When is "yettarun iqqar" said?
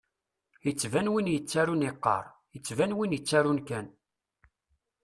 1.33-2.25